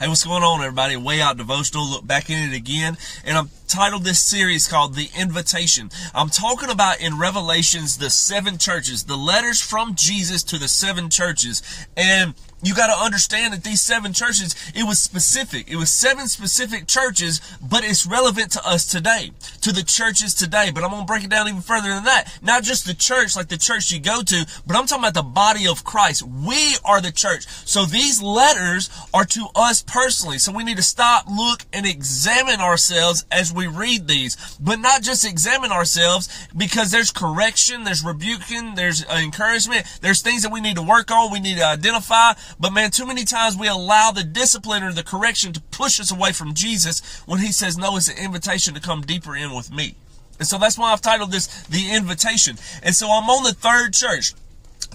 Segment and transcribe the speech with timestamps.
[0.00, 0.96] Hey, what's going on, everybody?
[0.96, 1.86] Way Out Devotional.
[1.86, 2.96] Look back in it again.
[3.22, 5.90] And I'm titled this series called The Invitation.
[6.14, 11.10] I'm talking about in Revelations the seven churches, the letters from Jesus to the seven
[11.10, 11.62] churches.
[11.98, 15.70] And you got to understand that these seven churches, it was specific.
[15.70, 19.32] It was seven specific churches, but it's relevant to us today,
[19.62, 20.70] to the churches today.
[20.72, 22.32] But I'm going to break it down even further than that.
[22.42, 25.22] Not just the church, like the church you go to, but I'm talking about the
[25.22, 26.22] body of Christ.
[26.22, 27.46] We are the church.
[27.64, 30.38] So these letters are to us personally.
[30.38, 35.02] So we need to stop, look, and examine ourselves as we read these, but not
[35.02, 40.76] just examine ourselves because there's correction, there's rebuking, there's encouragement, there's things that we need
[40.76, 42.32] to work on, we need to identify.
[42.58, 46.10] But man, too many times we allow the discipline or the correction to push us
[46.10, 49.72] away from Jesus when he says, no, it's an invitation to come deeper in with
[49.72, 49.94] me.
[50.38, 52.56] And so that's why I've titled this The Invitation.
[52.82, 54.32] And so I'm on the third church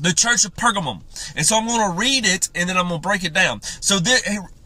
[0.01, 1.01] the church of Pergamum.
[1.35, 3.61] And so I'm going to read it and then I'm going to break it down.
[3.61, 3.99] So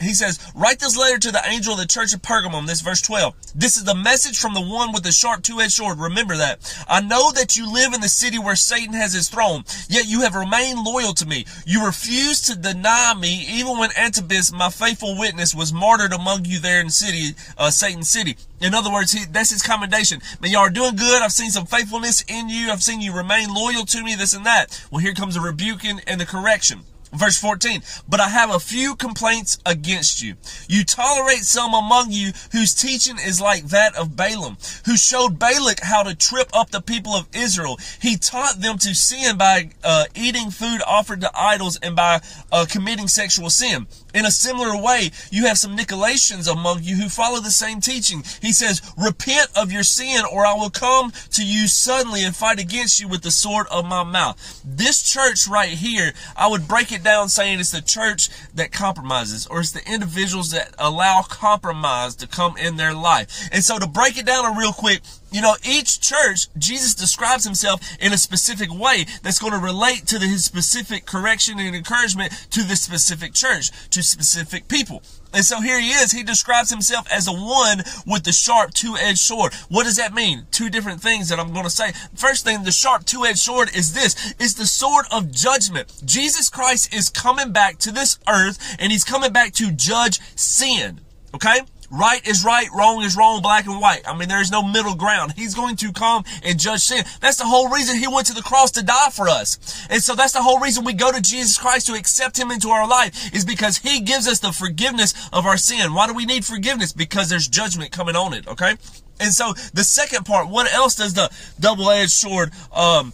[0.02, 2.68] he says, write this letter to the angel of the church of Pergamum.
[2.68, 3.36] This verse 12.
[3.56, 6.00] This is the message from the one with the sharp two-edged sword.
[6.00, 6.60] Remember that.
[6.88, 10.22] I know that you live in the city where Satan has his throne, yet you
[10.22, 11.46] have remained loyal to me.
[11.66, 16.60] You refused to deny me even when Antipas, my faithful witness, was martyred among you
[16.60, 18.38] there in city, uh, Satan city.
[18.62, 20.22] In other words, he, that's his commendation.
[20.42, 21.22] Man, y'all are doing good.
[21.22, 22.72] I've seen some faithfulness in you.
[22.72, 24.86] I've seen you remain loyal to me, this and that.
[24.92, 26.82] Well, here comes the rebuking and the correction.
[27.12, 30.36] Verse 14, but I have a few complaints against you.
[30.68, 35.80] You tolerate some among you whose teaching is like that of Balaam, who showed Balak
[35.82, 37.80] how to trip up the people of Israel.
[38.00, 42.68] He taught them to sin by uh, eating food offered to idols and by uh,
[42.70, 43.88] committing sexual sin.
[44.14, 48.24] In a similar way, you have some Nicolaitans among you who follow the same teaching.
[48.42, 52.60] He says, repent of your sin or I will come to you suddenly and fight
[52.60, 54.62] against you with the sword of my mouth.
[54.64, 58.72] This church right here, I would break it it down saying it's the church that
[58.72, 63.50] compromises or it's the individuals that allow compromise to come in their life.
[63.52, 67.82] And so to break it down real quick, you know, each church, Jesus describes himself
[68.00, 72.32] in a specific way that's going to relate to the, his specific correction and encouragement
[72.52, 75.04] to the specific church, to specific people.
[75.34, 76.12] And so here he is.
[76.12, 79.54] He describes himself as a one with the sharp two-edged sword.
[79.70, 80.48] What does that mean?
[80.52, 81.92] Two different things that I'm going to say.
[82.16, 84.34] First thing, the sharp two-edged sword is this.
[84.40, 86.02] It's the sword of judgment.
[86.04, 91.02] Jesus Christ is coming back to this earth and he's coming back to judge sin.
[91.36, 91.60] Okay?
[91.92, 94.08] Right is right, wrong is wrong, black and white.
[94.08, 95.34] I mean, there is no middle ground.
[95.36, 97.04] He's going to come and judge sin.
[97.20, 99.88] That's the whole reason he went to the cross to die for us.
[99.90, 102.70] And so that's the whole reason we go to Jesus Christ to accept him into
[102.70, 105.94] our life is because he gives us the forgiveness of our sin.
[105.94, 106.94] Why do we need forgiveness?
[106.94, 108.76] Because there's judgment coming on it, okay?
[109.20, 111.30] And so the second part, what else does the
[111.60, 113.14] double-edged sword, um,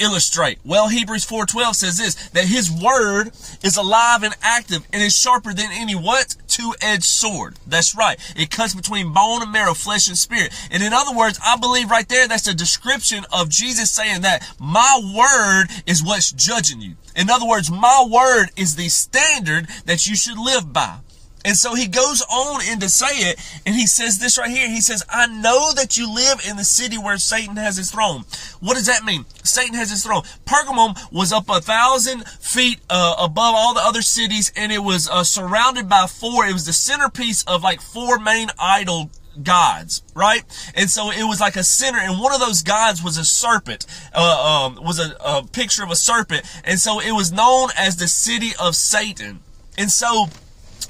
[0.00, 0.58] illustrate?
[0.64, 5.54] Well, Hebrews 4:12 says this that his word is alive and active and is sharper
[5.54, 6.36] than any what?
[6.48, 7.56] Two-edged sword.
[7.66, 8.18] That's right.
[8.34, 10.52] It cuts between bone and marrow, flesh and spirit.
[10.70, 14.46] And in other words, I believe right there that's a description of Jesus saying that
[14.58, 16.96] my word is what's judging you.
[17.14, 20.98] In other words, my word is the standard that you should live by.
[21.44, 24.68] And so he goes on in to say it, and he says this right here.
[24.68, 28.24] He says, I know that you live in the city where Satan has his throne.
[28.60, 29.24] What does that mean?
[29.42, 30.22] Satan has his throne.
[30.44, 35.08] Pergamum was up a thousand feet uh, above all the other cities, and it was
[35.08, 36.46] uh, surrounded by four.
[36.46, 39.10] It was the centerpiece of like four main idol
[39.42, 40.42] gods, right?
[40.74, 43.86] And so it was like a center, and one of those gods was a serpent,
[44.12, 47.96] uh, um, was a, a picture of a serpent, and so it was known as
[47.96, 49.40] the city of Satan.
[49.78, 50.26] And so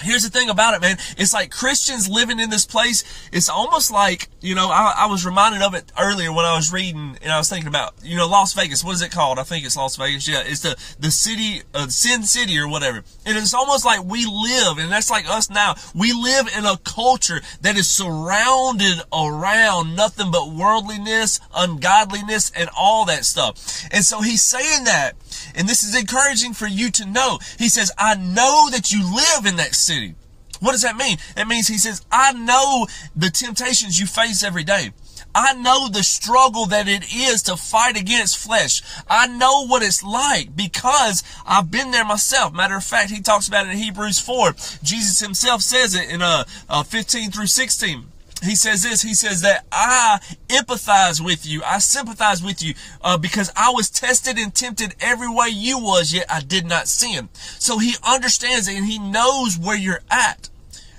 [0.02, 0.96] Here's the thing about it, man.
[1.16, 3.04] It's like Christians living in this place.
[3.32, 6.72] It's almost like, you know, I, I, was reminded of it earlier when I was
[6.72, 8.84] reading and I was thinking about, you know, Las Vegas.
[8.84, 9.38] What is it called?
[9.38, 10.26] I think it's Las Vegas.
[10.28, 10.42] Yeah.
[10.44, 13.02] It's the, the city of uh, Sin City or whatever.
[13.26, 15.74] And it's almost like we live, and that's like us now.
[15.94, 23.04] We live in a culture that is surrounded around nothing but worldliness, ungodliness, and all
[23.06, 23.84] that stuff.
[23.92, 25.14] And so he's saying that
[25.54, 27.38] and this is encouraging for you to know.
[27.58, 30.14] He says, I know that you live in that city.
[30.60, 31.16] What does that mean?
[31.36, 32.86] It means he says, I know
[33.16, 34.90] the temptations you face every day.
[35.34, 38.82] I know the struggle that it is to fight against flesh.
[39.08, 42.52] I know what it's like because I've been there myself.
[42.52, 44.52] Matter of fact, he talks about it in Hebrews 4.
[44.82, 48.06] Jesus himself says it in uh, uh 15 through 16
[48.42, 51.62] he says this he says that i empathize with you.
[51.64, 56.12] I sympathize with you uh, because i was tested and tempted every way you was
[56.12, 60.48] yet i did not sin so he understands it and he knows where you're at.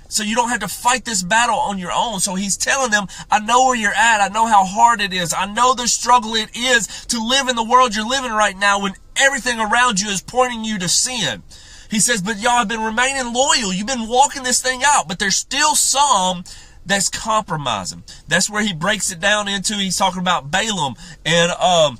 [0.08, 2.20] So you don't have to fight this battle on your own.
[2.20, 4.20] So he's telling them i know where you're at.
[4.20, 5.32] I know how hard it is.
[5.32, 8.80] I know the struggle it is to live in the world you're living right now
[8.82, 11.42] when everything around you is pointing you to sin.
[11.90, 13.72] He says, but y'all have been remaining loyal.
[13.72, 16.44] You've been walking this thing out, but there's still some
[16.84, 18.02] that's compromising.
[18.28, 19.74] That's where he breaks it down into.
[19.74, 20.94] He's talking about Balaam
[21.24, 21.98] and, um,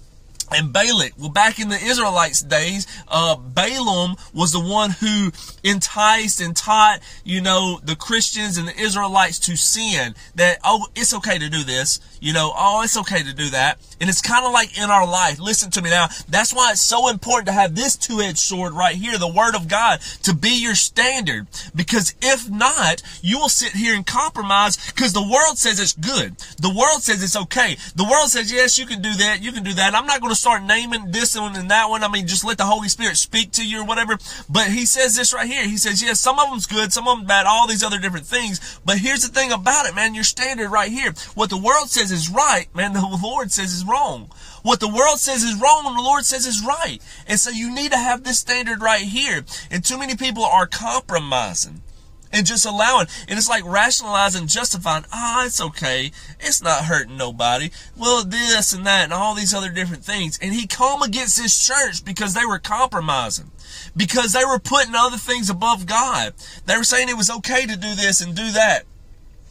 [0.55, 1.13] and Balak.
[1.19, 5.33] Well, back in the Israelites' days, uh, Balaam was the one who
[5.63, 10.15] enticed and taught, you know, the Christians and the Israelites to sin.
[10.35, 12.01] That, oh, it's okay to do this.
[12.21, 13.79] You know, oh, it's okay to do that.
[14.01, 15.39] And it's kind of like in our life.
[15.39, 16.09] Listen to me now.
[16.29, 19.69] That's why it's so important to have this two-edged sword right here, the Word of
[19.69, 21.47] God, to be your standard.
[21.75, 26.37] Because if not, you will sit here and compromise because the world says it's good.
[26.59, 27.77] The world says it's okay.
[27.97, 29.43] The world says, yes, you can do that.
[29.43, 29.95] You can do that.
[29.95, 32.03] I'm not going to start naming this one and that one.
[32.03, 34.19] I mean, just let the Holy Spirit speak to you or whatever.
[34.51, 35.65] But he says this right here.
[35.67, 38.27] He says, yes, some of them's good, some of them bad, all these other different
[38.27, 38.81] things.
[38.85, 40.15] But here's the thing about it, man.
[40.15, 41.15] Your standard right here.
[41.35, 44.31] What the world says is right, man, the Lord says is wrong.
[44.63, 46.99] What the world says is wrong the Lord says is right.
[47.29, 49.45] And so you need to have this standard right here.
[49.71, 51.83] And too many people are compromising
[52.33, 53.07] and just allowing.
[53.29, 56.11] And it's like rationalizing, justifying, ah, oh, it's okay.
[56.41, 57.71] It's not hurting nobody.
[57.97, 60.39] Well, this and that and all these other different things.
[60.41, 63.51] And he come against his church because they were compromising.
[63.97, 66.35] Because they were putting other things above God.
[66.67, 68.85] They were saying it was okay to do this and do that.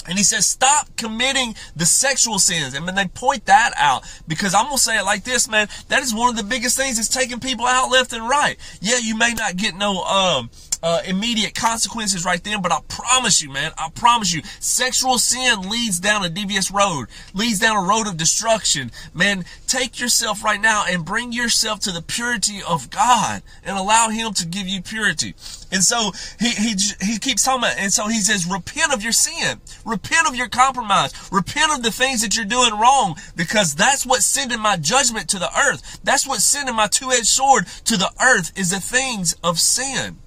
[0.07, 2.73] And he says, stop committing the sexual sins.
[2.73, 5.67] And when they point that out, because I'm going to say it like this, man,
[5.89, 8.57] that is one of the biggest things that's taking people out left and right.
[8.81, 10.49] Yeah, you may not get no, um,
[10.83, 15.69] uh, immediate consequences right then, but I promise you, man, I promise you, sexual sin
[15.69, 18.91] leads down a devious road, leads down a road of destruction.
[19.13, 24.09] Man, take yourself right now and bring yourself to the purity of God and allow
[24.09, 25.33] Him to give you purity.
[25.71, 29.13] And so he, he, he keeps talking about, and so he says, repent of your
[29.13, 34.05] sin, repent of your compromise, repent of the things that you're doing wrong, because that's
[34.05, 35.99] what's sending my judgment to the earth.
[36.03, 40.17] That's what's sending my two-edged sword to the earth is the things of sin.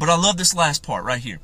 [0.00, 1.40] But I love this last part right here.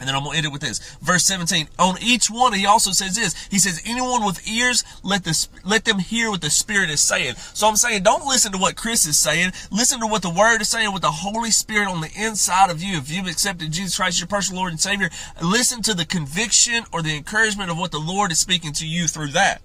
[0.00, 0.96] And then I'm going to end it with this.
[1.02, 1.68] Verse 17.
[1.78, 3.46] On each one, he also says this.
[3.48, 7.34] He says, anyone with ears, let this, let them hear what the Spirit is saying.
[7.36, 9.52] So I'm saying, don't listen to what Chris is saying.
[9.70, 12.82] Listen to what the Word is saying with the Holy Spirit on the inside of
[12.82, 12.96] you.
[12.96, 15.10] If you've accepted Jesus Christ, your personal Lord and Savior,
[15.42, 19.06] listen to the conviction or the encouragement of what the Lord is speaking to you
[19.06, 19.60] through that.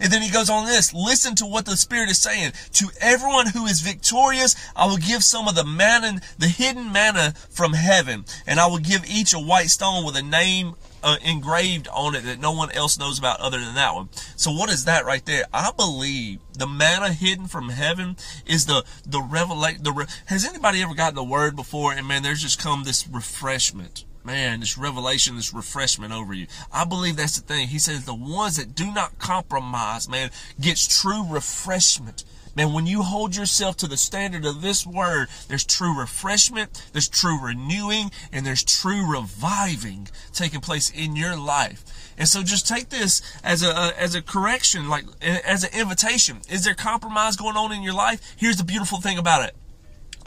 [0.00, 2.52] And then he goes on this, listen to what the Spirit is saying.
[2.74, 7.34] To everyone who is victorious, I will give some of the manna, the hidden manna
[7.50, 11.88] from heaven, and I will give each a white stone with a name uh, engraved
[11.88, 14.08] on it that no one else knows about other than that one.
[14.36, 15.44] So what is that right there?
[15.52, 18.16] I believe the manna hidden from heaven
[18.46, 19.82] is the the revelation.
[19.82, 21.92] The re- has anybody ever gotten the word before?
[21.92, 26.46] And man, there's just come this refreshment man, this revelation, this refreshment over you.
[26.70, 27.68] I believe that's the thing.
[27.68, 30.30] He says the ones that do not compromise, man,
[30.60, 32.24] gets true refreshment.
[32.54, 37.08] Man, when you hold yourself to the standard of this word, there's true refreshment, there's
[37.08, 41.82] true renewing, and there's true reviving taking place in your life.
[42.18, 46.42] And so just take this as a, uh, as a correction, like as an invitation.
[46.50, 48.20] Is there compromise going on in your life?
[48.36, 49.56] Here's the beautiful thing about it.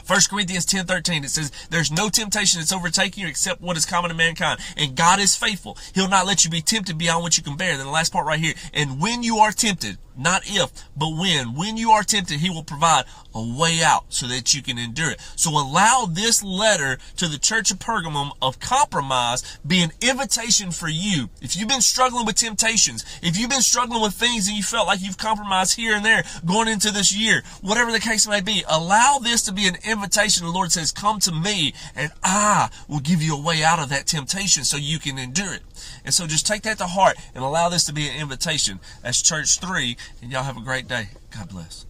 [0.06, 3.86] 1 Corinthians 10 13, it says, There's no temptation that's overtaking you except what is
[3.86, 4.60] common to mankind.
[4.76, 5.76] And God is faithful.
[5.94, 7.76] He'll not let you be tempted beyond what you can bear.
[7.76, 8.54] Then the last part right here.
[8.72, 11.54] And when you are tempted, not if, but when.
[11.54, 13.04] When you are tempted, he will provide
[13.34, 15.20] a way out so that you can endure it.
[15.36, 20.88] So allow this letter to the church of Pergamum of compromise be an invitation for
[20.88, 21.30] you.
[21.40, 24.86] If you've been struggling with temptations, if you've been struggling with things and you felt
[24.86, 28.64] like you've compromised here and there going into this year, whatever the case may be,
[28.68, 30.44] allow this to be an invitation.
[30.44, 33.88] The Lord says, come to me and I will give you a way out of
[33.88, 35.62] that temptation so you can endure it.
[36.04, 38.80] And so just take that to heart and allow this to be an invitation.
[39.02, 41.08] That's church three, and y'all have a great day.
[41.30, 41.86] God bless.